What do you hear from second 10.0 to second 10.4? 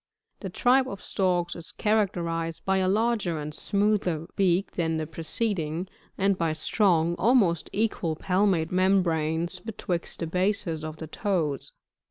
the